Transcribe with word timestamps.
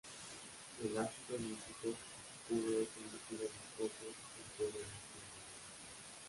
El 0.83 0.97
ácido 0.97 1.37
nítrico 1.37 1.95
puro 2.49 2.61
es 2.79 2.87
un 2.97 3.35
líquido 3.37 3.47
viscoso, 3.53 4.07
incoloro 4.07 4.79
e 4.79 4.79
inodoro. 4.79 4.85